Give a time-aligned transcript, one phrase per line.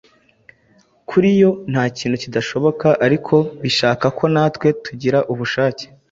[1.09, 5.85] Kuri yo nta kintu kidashoboka ariko bishaka ko natwe tugira ubushake